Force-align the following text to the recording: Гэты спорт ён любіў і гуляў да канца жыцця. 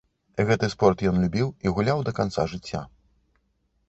Гэты 0.45 0.69
спорт 0.75 1.03
ён 1.11 1.19
любіў 1.23 1.47
і 1.67 1.73
гуляў 1.79 2.01
да 2.07 2.13
канца 2.21 2.47
жыцця. 2.55 2.81